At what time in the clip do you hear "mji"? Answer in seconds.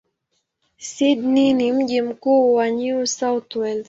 1.71-2.01